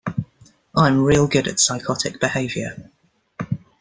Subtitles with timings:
[0.75, 2.89] I'm real good at psychotic behavior.